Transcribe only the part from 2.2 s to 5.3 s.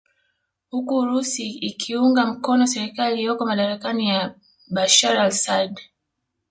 mkono serikali iliyoko madarakani ya Bashar Al